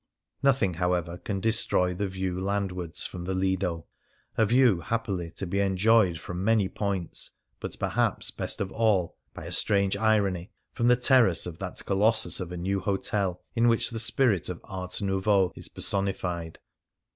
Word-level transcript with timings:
Nothing, 0.41 0.73
how 0.73 0.93
ever, 0.93 1.19
can 1.19 1.39
destroy 1.39 1.93
the 1.93 2.07
view 2.07 2.39
landwards 2.41 3.05
from 3.05 3.25
the 3.25 3.35
Lido— 3.35 3.85
a 4.35 4.47
view, 4.47 4.79
happily, 4.81 5.29
to 5.35 5.45
be 5.45 5.59
enjoyed, 5.59 6.17
from 6.17 6.43
many 6.43 6.67
points, 6.67 7.29
but 7.59 7.77
perhaps 7.79 8.31
best 8.31 8.61
of 8.61 8.71
all 8.71 9.15
(by 9.35 9.45
a 9.45 9.51
strange 9.51 9.95
irony) 9.95 10.49
from 10.73 10.87
the 10.87 10.95
terrace 10.95 11.45
of 11.45 11.59
that 11.59 11.85
colossus 11.85 12.39
of 12.39 12.51
a 12.51 12.57
new 12.57 12.79
hotel 12.79 13.43
in 13.55 13.67
which 13.67 13.91
the 13.91 13.99
spirit 13.99 14.49
of 14.49 14.59
A7^t 14.63 15.03
Nouveau 15.03 15.53
is 15.55 15.69
personified. 15.69 16.57